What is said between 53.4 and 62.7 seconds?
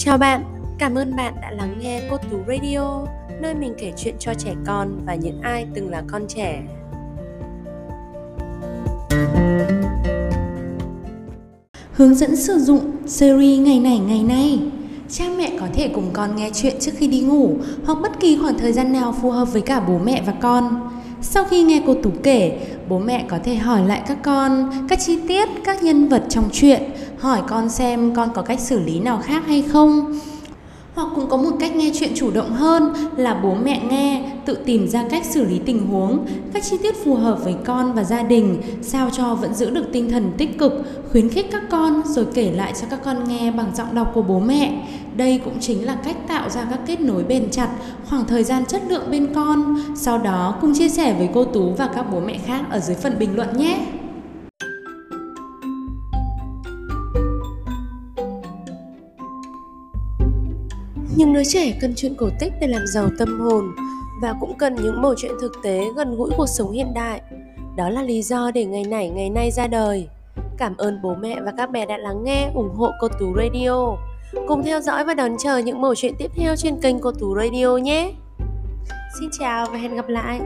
nhé. Nhưng đứa trẻ cần chuyện cổ tích để